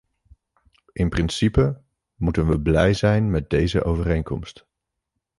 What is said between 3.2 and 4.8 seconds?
met deze overeenkomst.